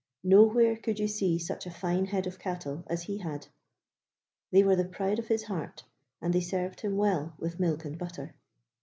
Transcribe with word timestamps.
Nowhere 0.23 0.77
could 0.77 0.97
you 0.97 1.07
see 1.07 1.37
such 1.37 1.67
a 1.67 1.69
fine 1.69 2.05
head 2.05 2.25
of 2.25 2.39
cattle 2.39 2.83
as 2.87 3.03
he 3.03 3.19
had; 3.19 3.45
they 4.51 4.63
were 4.63 4.75
the 4.75 4.83
pride 4.83 5.19
of 5.19 5.27
his 5.27 5.43
heart, 5.43 5.83
and 6.19 6.33
they 6.33 6.41
served 6.41 6.81
him 6.81 6.97
well 6.97 7.35
with 7.37 7.59
milk 7.59 7.85
and 7.85 7.99
butter. 7.99 8.33